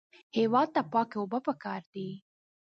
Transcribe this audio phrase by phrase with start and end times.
[0.37, 2.09] هېواد ته پاکې اوبه پکار دي